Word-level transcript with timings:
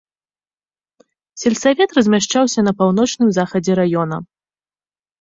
Сельсавет 1.41 1.95
размяшчаўся 1.99 2.59
на 2.71 2.75
паўночным 2.83 3.29
захадзе 3.39 3.81
раёна. 3.85 4.17